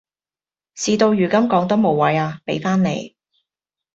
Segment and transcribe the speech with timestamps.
[0.73, 3.15] 事到如今講多無謂呀，畀返你